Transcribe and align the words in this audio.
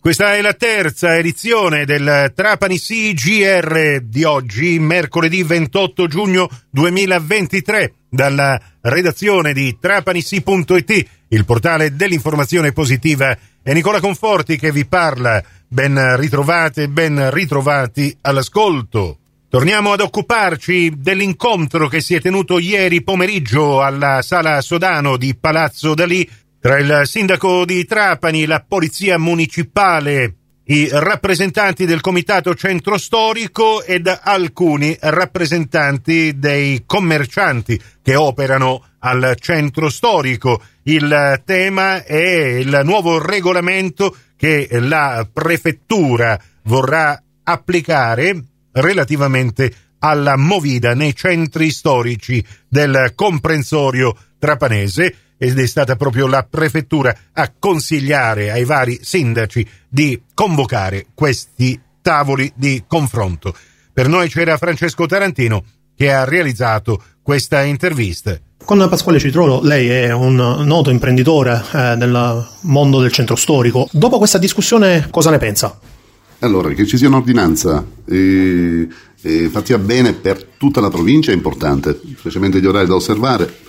Questa 0.00 0.34
è 0.34 0.40
la 0.40 0.54
terza 0.54 1.18
edizione 1.18 1.84
del 1.84 2.32
Trapani 2.34 2.78
CGR 2.78 4.00
di 4.00 4.24
oggi, 4.24 4.78
mercoledì 4.78 5.42
28 5.42 6.06
giugno 6.06 6.48
2023, 6.70 7.92
dalla 8.08 8.58
redazione 8.80 9.52
di 9.52 9.76
trapanisi.it, 9.78 11.06
il 11.28 11.44
portale 11.44 11.94
dell'informazione 11.96 12.72
positiva. 12.72 13.36
È 13.62 13.74
Nicola 13.74 14.00
Conforti 14.00 14.56
che 14.56 14.72
vi 14.72 14.86
parla. 14.86 15.44
Ben 15.68 16.16
ritrovate, 16.16 16.88
ben 16.88 17.30
ritrovati 17.30 18.16
all'ascolto. 18.22 19.18
Torniamo 19.50 19.92
ad 19.92 20.00
occuparci 20.00 20.94
dell'incontro 20.96 21.88
che 21.88 22.00
si 22.00 22.14
è 22.14 22.22
tenuto 22.22 22.58
ieri 22.58 23.02
pomeriggio 23.02 23.82
alla 23.82 24.22
Sala 24.22 24.62
Sodano 24.62 25.18
di 25.18 25.36
Palazzo 25.36 25.92
Dalì 25.92 26.26
tra 26.60 26.78
il 26.78 27.02
sindaco 27.04 27.64
di 27.64 27.86
Trapani, 27.86 28.44
la 28.44 28.62
polizia 28.66 29.18
municipale, 29.18 30.34
i 30.64 30.88
rappresentanti 30.92 31.86
del 31.86 32.02
comitato 32.02 32.54
centro 32.54 32.98
storico 32.98 33.82
ed 33.82 34.06
alcuni 34.22 34.94
rappresentanti 35.00 36.38
dei 36.38 36.82
commercianti 36.84 37.80
che 38.02 38.14
operano 38.14 38.84
al 38.98 39.36
centro 39.40 39.88
storico. 39.88 40.62
Il 40.82 41.40
tema 41.46 42.04
è 42.04 42.58
il 42.58 42.82
nuovo 42.84 43.18
regolamento 43.18 44.14
che 44.36 44.68
la 44.80 45.26
prefettura 45.32 46.38
vorrà 46.64 47.20
applicare 47.42 48.38
relativamente 48.72 49.72
alla 50.00 50.36
movida 50.36 50.94
nei 50.94 51.14
centri 51.16 51.70
storici 51.70 52.44
del 52.68 53.12
comprensorio 53.14 54.14
trapanese 54.38 55.29
ed 55.42 55.58
è 55.58 55.66
stata 55.66 55.96
proprio 55.96 56.26
la 56.26 56.46
prefettura 56.48 57.16
a 57.32 57.50
consigliare 57.58 58.50
ai 58.50 58.64
vari 58.64 58.98
sindaci 59.00 59.66
di 59.88 60.20
convocare 60.34 61.06
questi 61.14 61.80
tavoli 62.02 62.52
di 62.54 62.84
confronto. 62.86 63.54
Per 63.90 64.06
noi 64.06 64.28
c'era 64.28 64.58
Francesco 64.58 65.06
Tarantino 65.06 65.64
che 65.96 66.12
ha 66.12 66.24
realizzato 66.24 67.02
questa 67.22 67.62
intervista. 67.62 68.38
Con 68.62 68.86
Pasquale 68.90 69.18
Citrolo 69.18 69.60
lei 69.62 69.88
è 69.88 70.12
un 70.12 70.34
noto 70.34 70.90
imprenditore 70.90 71.64
eh, 71.72 71.96
del 71.96 72.46
mondo 72.62 73.00
del 73.00 73.10
centro 73.10 73.34
storico. 73.34 73.88
Dopo 73.92 74.18
questa 74.18 74.36
discussione 74.36 75.08
cosa 75.10 75.30
ne 75.30 75.38
pensa? 75.38 75.78
Allora, 76.40 76.68
che 76.70 76.86
ci 76.86 76.98
sia 76.98 77.08
un'ordinanza 77.08 77.82
eh, 78.04 78.86
eh, 79.22 79.48
fatta 79.48 79.78
bene 79.78 80.12
per 80.12 80.44
tutta 80.58 80.82
la 80.82 80.90
provincia 80.90 81.32
è 81.32 81.34
importante, 81.34 81.98
specialmente 82.18 82.60
gli 82.60 82.66
orari 82.66 82.86
da 82.86 82.94
osservare 82.94 83.68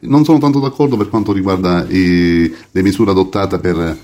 non 0.00 0.24
sono 0.24 0.38
tanto 0.38 0.60
d'accordo 0.60 0.96
per 0.96 1.08
quanto 1.08 1.32
riguarda 1.32 1.86
i, 1.88 2.52
le 2.70 2.82
misure 2.82 3.10
adottate 3.10 3.58
per 3.58 3.96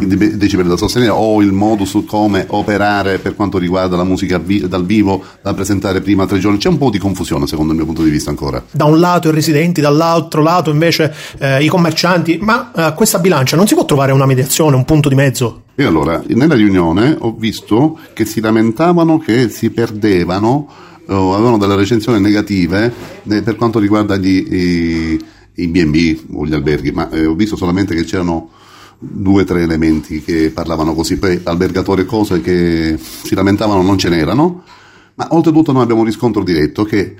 i 0.00 0.36
decibeli 0.36 0.68
da 0.68 0.76
sostenere 0.76 1.10
o 1.10 1.42
il 1.42 1.52
modo 1.52 1.84
su 1.84 2.04
come 2.04 2.44
operare 2.48 3.18
per 3.18 3.34
quanto 3.34 3.58
riguarda 3.58 3.96
la 3.96 4.04
musica 4.04 4.38
vi- 4.38 4.66
dal 4.68 4.84
vivo 4.84 5.24
da 5.42 5.54
presentare 5.54 6.00
prima 6.00 6.26
tre 6.26 6.38
giorni. 6.38 6.58
C'è 6.58 6.68
un 6.68 6.78
po' 6.78 6.90
di 6.90 6.98
confusione 6.98 7.46
secondo 7.46 7.72
il 7.72 7.78
mio 7.78 7.86
punto 7.86 8.02
di 8.02 8.10
vista 8.10 8.30
ancora. 8.30 8.62
Da 8.70 8.84
un 8.84 9.00
lato 9.00 9.28
i 9.28 9.32
residenti, 9.32 9.80
dall'altro 9.80 10.42
lato 10.42 10.70
invece 10.70 11.12
eh, 11.38 11.64
i 11.64 11.68
commercianti, 11.68 12.38
ma 12.40 12.70
eh, 12.74 12.94
questa 12.94 13.18
bilancia 13.18 13.56
non 13.56 13.66
si 13.66 13.74
può 13.74 13.84
trovare 13.84 14.12
una 14.12 14.26
mediazione, 14.26 14.76
un 14.76 14.84
punto 14.84 15.08
di 15.08 15.14
mezzo? 15.14 15.62
E 15.74 15.84
allora, 15.84 16.22
nella 16.28 16.54
riunione 16.54 17.16
ho 17.18 17.34
visto 17.36 17.98
che 18.12 18.24
si 18.24 18.40
lamentavano 18.40 19.18
che 19.18 19.48
si 19.48 19.70
perdevano, 19.70 20.68
o 21.08 21.34
avevano 21.34 21.56
delle 21.56 21.74
recensioni 21.74 22.20
negative 22.20 22.92
eh, 23.28 23.42
per 23.42 23.56
quanto 23.56 23.78
riguarda 23.78 24.16
gli... 24.16 24.36
I, 24.36 25.24
i 25.58 25.68
B&B 25.68 26.34
o 26.34 26.46
gli 26.46 26.54
alberghi, 26.54 26.92
ma 26.92 27.10
eh, 27.10 27.26
ho 27.26 27.34
visto 27.34 27.56
solamente 27.56 27.94
che 27.94 28.04
c'erano 28.04 28.50
due 28.98 29.42
o 29.42 29.44
tre 29.44 29.62
elementi 29.62 30.22
che 30.22 30.50
parlavano 30.50 30.94
così, 30.94 31.18
poi 31.18 31.40
albergatori 31.42 32.02
e 32.02 32.04
cose 32.04 32.40
che 32.40 32.98
si 32.98 33.34
lamentavano 33.34 33.82
non 33.82 33.98
ce 33.98 34.08
n'erano, 34.08 34.62
ma 35.14 35.28
oltretutto 35.30 35.72
noi 35.72 35.82
abbiamo 35.82 36.00
un 36.00 36.06
riscontro 36.06 36.42
diretto 36.42 36.84
che 36.84 37.14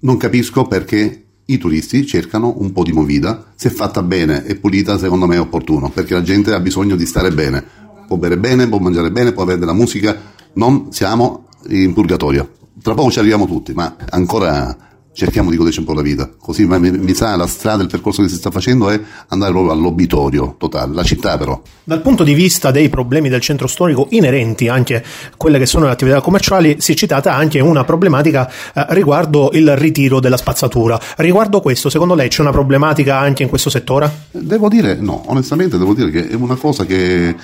non 0.00 0.16
capisco 0.16 0.66
perché 0.66 1.24
i 1.44 1.58
turisti 1.58 2.06
cercano 2.06 2.54
un 2.58 2.72
po' 2.72 2.84
di 2.84 2.92
movida, 2.92 3.52
se 3.56 3.70
fatta 3.70 4.02
bene 4.02 4.44
e 4.44 4.54
pulita 4.56 4.98
secondo 4.98 5.26
me 5.26 5.36
è 5.36 5.40
opportuno, 5.40 5.90
perché 5.90 6.14
la 6.14 6.22
gente 6.22 6.52
ha 6.52 6.60
bisogno 6.60 6.96
di 6.96 7.06
stare 7.06 7.32
bene, 7.32 7.64
può 8.06 8.16
bere 8.16 8.38
bene, 8.38 8.68
può 8.68 8.78
mangiare 8.78 9.10
bene, 9.10 9.32
può 9.32 9.42
avere 9.42 9.58
della 9.58 9.72
musica, 9.72 10.16
non 10.54 10.92
siamo 10.92 11.46
in 11.68 11.92
purgatorio. 11.92 12.52
Tra 12.82 12.94
poco 12.94 13.10
ci 13.10 13.18
arriviamo 13.18 13.46
tutti, 13.46 13.72
ma 13.72 13.96
ancora 14.10 14.76
cerchiamo 15.12 15.50
di 15.50 15.56
goderci 15.56 15.80
un 15.80 15.84
po' 15.84 15.94
la 15.94 16.02
vita, 16.02 16.30
così 16.38 16.66
mi, 16.66 16.90
mi 16.90 17.14
sa 17.14 17.36
la 17.36 17.46
strada, 17.46 17.82
il 17.82 17.88
percorso 17.88 18.22
che 18.22 18.28
si 18.28 18.36
sta 18.36 18.50
facendo 18.50 18.90
è 18.90 19.00
andare 19.28 19.52
proprio 19.52 19.72
all'obitorio 19.72 20.54
totale, 20.56 20.94
la 20.94 21.02
città 21.02 21.36
però. 21.36 21.60
Dal 21.82 22.00
punto 22.00 22.22
di 22.22 22.32
vista 22.32 22.70
dei 22.70 22.88
problemi 22.88 23.28
del 23.28 23.40
centro 23.40 23.66
storico 23.66 24.06
inerenti 24.10 24.68
anche 24.68 24.96
a 24.96 25.02
quelle 25.36 25.58
che 25.58 25.66
sono 25.66 25.86
le 25.86 25.90
attività 25.90 26.20
commerciali, 26.20 26.76
si 26.78 26.92
è 26.92 26.94
citata 26.94 27.34
anche 27.34 27.58
una 27.60 27.84
problematica 27.84 28.48
eh, 28.72 28.86
riguardo 28.90 29.50
il 29.52 29.76
ritiro 29.76 30.20
della 30.20 30.36
spazzatura. 30.36 30.98
Riguardo 31.16 31.60
questo, 31.60 31.90
secondo 31.90 32.14
lei 32.14 32.28
c'è 32.28 32.42
una 32.42 32.52
problematica 32.52 33.18
anche 33.18 33.42
in 33.42 33.48
questo 33.48 33.70
settore? 33.70 34.26
Devo 34.30 34.68
dire 34.68 34.94
no, 35.00 35.24
onestamente 35.26 35.78
devo 35.78 35.94
dire 35.94 36.10
che 36.10 36.28
è 36.28 36.34
una 36.34 36.54
cosa 36.54 36.84
che 36.84 37.34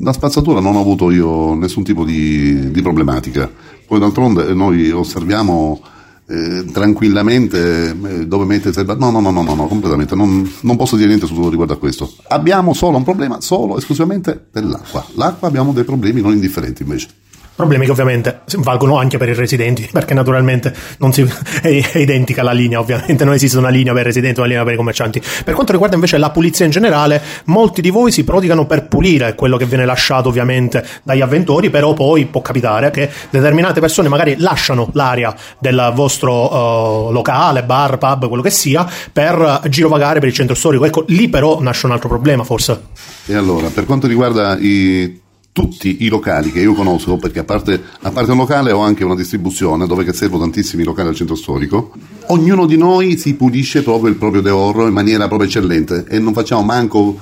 la 0.00 0.12
spazzatura 0.12 0.60
non 0.60 0.76
ho 0.76 0.80
avuto 0.80 1.10
io 1.10 1.54
nessun 1.54 1.82
tipo 1.82 2.04
di, 2.04 2.70
di 2.70 2.82
problematica. 2.82 3.50
Poi 3.86 3.98
d'altronde 3.98 4.54
noi 4.54 4.90
osserviamo 4.90 5.80
eh, 6.26 6.64
tranquillamente 6.72 7.90
eh, 7.90 8.26
dove 8.26 8.44
mettere 8.44 8.80
il 8.80 8.96
no, 8.98 9.10
no, 9.10 9.20
no, 9.20 9.30
no, 9.30 9.42
no, 9.42 9.54
no 9.54 9.66
completamente, 9.66 10.14
non, 10.14 10.50
non, 10.62 10.76
posso 10.76 10.96
dire 10.96 11.08
niente 11.08 11.26
su 11.26 11.48
riguardo 11.48 11.74
a 11.74 11.78
questo. 11.78 12.10
Abbiamo 12.28 12.72
solo 12.72 12.96
un 12.96 13.04
problema, 13.04 13.40
solo 13.40 13.76
esclusivamente 13.76 14.46
dell'acqua. 14.50 15.04
L'acqua 15.14 15.48
abbiamo 15.48 15.72
dei 15.72 15.84
problemi 15.84 16.20
non 16.20 16.32
indifferenti 16.32 16.82
invece. 16.82 17.08
Problemi 17.56 17.84
che 17.84 17.92
ovviamente 17.92 18.40
valgono 18.56 18.98
anche 18.98 19.16
per 19.16 19.28
i 19.28 19.34
residenti, 19.34 19.88
perché 19.92 20.12
naturalmente 20.12 20.74
si, 21.10 21.22
è, 21.62 21.90
è, 21.92 21.98
identica 21.98 22.42
la 22.42 22.50
linea, 22.50 22.80
ovviamente 22.80 23.24
non 23.24 23.34
esiste 23.34 23.58
una 23.58 23.68
linea 23.68 23.92
per 23.92 24.02
i 24.02 24.04
residenti 24.06 24.40
una 24.40 24.48
linea 24.48 24.64
per 24.64 24.72
i 24.72 24.76
commercianti. 24.76 25.22
Per 25.44 25.54
quanto 25.54 25.70
riguarda 25.70 25.94
invece 25.94 26.18
la 26.18 26.30
pulizia 26.30 26.64
in 26.64 26.72
generale, 26.72 27.22
molti 27.44 27.80
di 27.80 27.90
voi 27.90 28.10
si 28.10 28.24
prodigano 28.24 28.66
per 28.66 28.88
pulire 28.88 29.36
quello 29.36 29.56
che 29.56 29.66
viene 29.66 29.84
lasciato 29.84 30.28
ovviamente 30.28 30.84
dagli 31.04 31.20
avventori, 31.20 31.70
però 31.70 31.92
poi 31.92 32.24
può 32.26 32.42
capitare 32.42 32.90
che 32.90 33.08
determinate 33.30 33.78
persone 33.78 34.08
magari 34.08 34.34
lasciano 34.38 34.88
l'area 34.92 35.34
del 35.60 35.92
vostro 35.94 37.08
uh, 37.08 37.12
locale, 37.12 37.62
bar, 37.62 37.98
pub, 37.98 38.26
quello 38.26 38.42
che 38.42 38.50
sia, 38.50 38.84
per 39.12 39.60
girovagare 39.68 40.18
per 40.18 40.28
il 40.28 40.34
centro 40.34 40.56
storico. 40.56 40.86
Ecco, 40.86 41.04
lì 41.08 41.28
però 41.28 41.60
nasce 41.60 41.86
un 41.86 41.92
altro 41.92 42.08
problema 42.08 42.42
forse. 42.42 42.80
E 43.26 43.34
allora, 43.34 43.68
per 43.68 43.84
quanto 43.84 44.06
riguarda 44.06 44.58
i 44.58 45.22
tutti 45.54 45.98
i 46.00 46.08
locali 46.08 46.50
che 46.50 46.58
io 46.58 46.74
conosco, 46.74 47.16
perché 47.16 47.38
a 47.38 47.44
parte, 47.44 47.80
a 48.00 48.10
parte, 48.10 48.32
un 48.32 48.38
locale 48.38 48.72
ho 48.72 48.80
anche 48.80 49.04
una 49.04 49.14
distribuzione 49.14 49.86
dove 49.86 50.12
servo 50.12 50.36
tantissimi 50.36 50.82
locali 50.82 51.10
al 51.10 51.14
centro 51.14 51.36
storico, 51.36 51.92
ognuno 52.26 52.66
di 52.66 52.76
noi 52.76 53.16
si 53.16 53.34
pulisce 53.34 53.84
proprio 53.84 54.10
il 54.10 54.16
proprio 54.16 54.42
deoro 54.42 54.84
in 54.88 54.92
maniera 54.92 55.28
proprio 55.28 55.48
eccellente 55.48 56.06
e 56.08 56.18
non 56.18 56.32
facciamo 56.32 56.64
manco, 56.64 57.16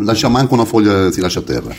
lasciamo 0.00 0.36
manco 0.36 0.54
una 0.54 0.64
foglia 0.64 1.12
si 1.12 1.20
lascia 1.20 1.38
a 1.38 1.42
terra. 1.42 1.74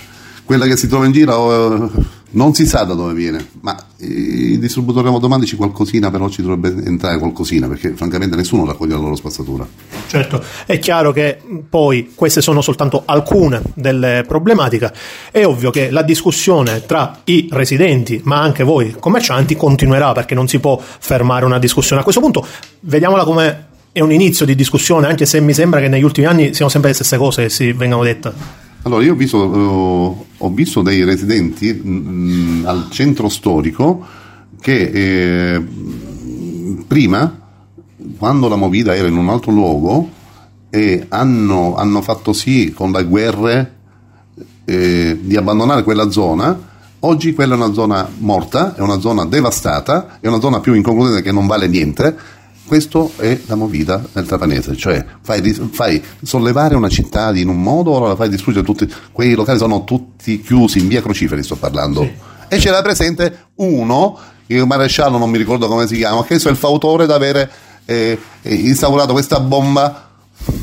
Quella 0.46 0.66
che 0.66 0.78
si 0.78 0.88
trova 0.88 1.06
in 1.06 1.12
giro 1.12 1.92
non 2.30 2.54
si 2.54 2.66
sa 2.66 2.84
da 2.86 2.94
dove 2.94 3.14
viene, 3.14 3.46
ma 3.60 3.76
i 3.98 4.58
distributori 4.60 5.10
automatici 5.10 5.58
qualcosina 5.58 6.10
però 6.10 6.30
ci 6.30 6.42
dovrebbe 6.42 6.86
entrare 6.86 7.18
qualcosina 7.20 7.68
perché 7.68 7.92
francamente 7.96 8.38
nessuno 8.38 8.66
raccoglie 8.66 8.94
la 8.94 9.02
loro 9.02 9.16
spazzatura. 9.18 9.68
Certo, 10.08 10.42
è 10.66 10.80
chiaro 10.80 11.12
che 11.12 11.38
poi 11.70 12.14
queste 12.16 12.42
sono 12.42 12.62
soltanto 12.62 13.04
alcune 13.06 13.62
delle 13.74 14.24
problematiche, 14.26 14.92
è 15.32 15.46
ovvio 15.46 15.70
che 15.70 15.90
la 15.92 16.02
discussione 16.02 16.86
tra 16.86 17.20
i 17.26 17.50
residenti 17.52 18.22
ma 18.24 18.42
anche 18.42 18.64
voi 18.64 18.96
commercianti 19.00 19.56
continuerà 19.56 20.14
perché 20.14 20.34
non 20.34 20.48
si 20.48 20.60
può 20.60 20.80
fermare 20.82 21.46
una 21.46 21.60
discussione. 21.60 22.02
A 22.02 22.04
questo 22.04 22.22
punto 22.22 22.46
vediamola 22.82 23.24
come 23.24 23.66
è 23.92 24.00
un 24.00 24.12
inizio 24.12 24.46
di 24.46 24.56
discussione 24.56 25.08
anche 25.08 25.26
se 25.26 25.42
mi 25.42 25.54
sembra 25.54 25.80
che 25.80 25.88
negli 25.88 26.04
ultimi 26.04 26.28
anni 26.28 26.54
siano 26.54 26.70
sempre 26.70 26.90
le 26.90 26.96
stesse 26.96 27.18
cose 27.18 27.44
che 27.44 27.50
si 27.50 27.72
vengano 27.74 28.04
dette. 28.04 28.66
Allora, 28.84 29.04
io 29.04 29.14
ho 29.14 29.16
visto, 29.16 29.38
uh, 29.38 30.26
ho 30.38 30.50
visto 30.52 30.82
dei 30.82 31.04
residenti 31.04 31.74
mh, 31.74 31.90
mm, 31.90 32.66
al 32.66 32.88
centro 32.90 33.28
storico 33.28 34.06
che 34.62 34.92
eh, 34.94 35.64
prima, 36.88 37.47
quando 38.18 38.48
la 38.48 38.56
Movida 38.56 38.96
era 38.96 39.08
in 39.08 39.16
un 39.16 39.30
altro 39.30 39.52
luogo, 39.52 40.10
eh, 40.70 41.06
hanno, 41.10 41.76
hanno, 41.76 42.02
fatto 42.02 42.34
sì 42.34 42.74
con 42.76 42.92
le 42.92 43.04
guerre 43.06 43.76
eh, 44.66 45.18
di 45.22 45.36
abbandonare 45.36 45.84
quella 45.84 46.10
zona. 46.10 46.76
Oggi 47.02 47.34
quella 47.34 47.54
è 47.54 47.58
una 47.58 47.74
zona 47.74 48.10
morta, 48.18 48.76
è 48.76 48.82
una 48.82 49.00
zona 49.00 49.26
devastata, 49.26 50.18
è 50.20 50.28
una 50.28 50.40
zona 50.40 50.60
più 50.60 50.74
inconcludente 50.74 51.22
che 51.22 51.32
non 51.32 51.48
vale 51.48 51.68
niente 51.68 52.36
questo 52.68 53.14
è 53.16 53.40
la 53.46 53.56
movida 53.56 54.04
nel 54.12 54.26
trapanese, 54.26 54.76
cioè 54.76 55.04
fai, 55.22 55.42
fai, 55.72 56.04
sollevare 56.22 56.76
una 56.76 56.90
città 56.90 57.34
in 57.34 57.48
un 57.48 57.62
modo, 57.62 57.92
ora 57.92 58.10
la 58.10 58.16
fai 58.18 58.28
distruggere 58.28 58.66
tutti, 58.66 58.94
quei 59.14 59.36
locali 59.36 59.58
sono 59.58 59.86
tutti 59.86 60.42
chiusi, 60.42 60.80
in 60.80 60.90
via 60.90 61.02
Crociferi 61.02 61.44
sto 61.44 61.56
parlando. 61.56 62.02
Sì. 62.02 62.14
E 62.50 62.58
c'era 62.58 62.82
presente 62.82 63.52
uno, 63.56 64.20
il 64.48 64.66
maresciallo 64.66 65.18
non 65.18 65.30
mi 65.30 65.38
ricordo 65.38 65.68
come 65.68 65.88
si 65.88 65.96
chiama, 65.96 66.24
che 66.26 66.36
è 66.36 66.50
il 66.50 66.58
fautore 66.58 67.06
di 67.06 67.14
avere 67.14 67.50
eh, 67.88 68.20
instaurato 68.44 69.14
questa 69.14 69.40
bomba 69.40 70.08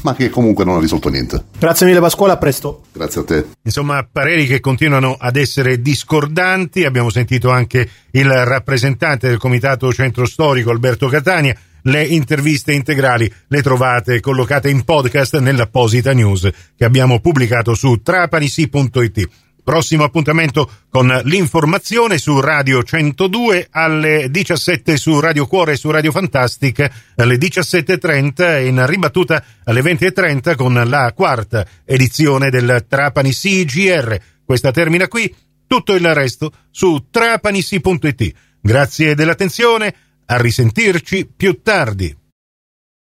ma 0.03 0.15
che 0.15 0.31
comunque 0.31 0.65
non 0.65 0.77
ha 0.77 0.81
risolto 0.81 1.09
niente. 1.09 1.45
Grazie 1.59 1.87
mille 1.87 2.01
Pasquale, 2.01 2.33
a 2.33 2.37
presto. 2.37 2.85
Grazie 2.93 3.21
a 3.21 3.25
te. 3.25 3.47
Insomma, 3.63 4.07
pareri 4.11 4.47
che 4.47 4.61
continuano 4.61 5.17
ad 5.19 5.37
essere 5.37 5.81
discordanti. 5.81 6.85
Abbiamo 6.85 7.11
sentito 7.11 7.51
anche 7.51 7.89
il 8.13 8.31
rappresentante 8.31 9.29
del 9.29 9.39
Comitato 9.39 9.93
Centro 9.93 10.27
Storico, 10.27 10.71
Alberto 10.71 11.09
Catania. 11.09 11.57
Le 11.87 12.03
interviste 12.03 12.73
integrali 12.73 13.31
le 13.49 13.63
trovate 13.63 14.21
collocate 14.21 14.71
in 14.71 14.85
podcast 14.85 15.39
nell'apposita 15.39 16.15
news 16.15 16.49
che 16.75 16.85
abbiamo 16.85 17.21
pubblicato 17.21 17.75
su 17.75 18.01
trapanisi.it. 18.03 19.29
Prossimo 19.65 20.05
appuntamento 20.05 20.71
con 20.91 21.09
l'informazione 21.25 22.19
su 22.19 22.39
Radio 22.39 22.83
102 22.83 23.69
alle 23.71 24.31
17 24.31 24.99
su 24.99 25.19
Radio 25.21 25.47
Cuore 25.47 25.73
e 25.73 25.77
su 25.77 25.91
Radio 25.91 26.13
Fantastic 26.13 26.91
alle 27.17 27.37
17.30 27.37 28.57
e 28.57 28.67
in 28.67 28.87
ribattuta 28.87 29.43
alle 29.65 29.81
20.30 29.81 30.55
con 30.55 30.75
la 30.75 31.11
quarta 31.15 31.67
edizione 31.87 32.51
del 32.51 32.85
Trapani 32.87 33.33
CGR. 33.33 34.21
Questa 34.45 34.71
termina 34.71 35.09
qui, 35.09 35.35
tutto 35.67 35.95
il 35.95 36.13
resto 36.13 36.53
su 36.71 37.07
trapanisi.it. 37.11 38.35
Grazie 38.61 39.15
dell'attenzione, 39.15 39.95
a 40.27 40.37
risentirci 40.37 41.27
più 41.35 41.63
tardi. 41.63 42.15